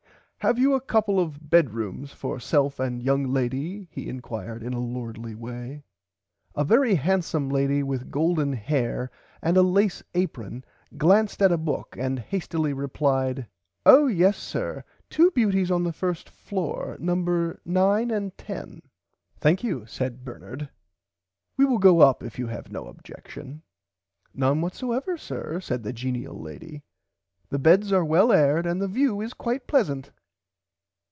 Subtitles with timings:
[0.43, 4.63] Have you a coupple [Pg 77] of bedrooms for self and young lady he enquired
[4.63, 5.83] in a lordly way.
[6.55, 9.11] A very handsome lady with golden hair
[9.43, 10.65] and a lace apron
[10.97, 13.45] glanced at a book and hastilly replied
[13.85, 18.81] Oh yes sir two beauties on the 1st floor number 9 and 10.
[19.39, 20.69] Thankyou said Bernard
[21.55, 23.61] we will go up if you have no objection.
[24.33, 26.81] None whatever sir said the genial lady
[27.49, 30.09] the beds are well aired and the view is quite pleasant.